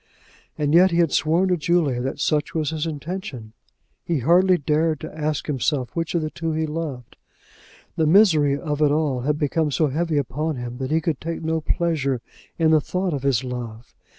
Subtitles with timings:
[0.57, 3.53] And yet he had sworn to Julia that such was his intention.
[4.03, 7.17] He hardly dared to ask himself which of the two he loved.
[7.97, 11.43] The misery of it all had become so heavy upon him, that he could take
[11.43, 12.19] no pleasure
[12.57, 13.93] in the thought of his love.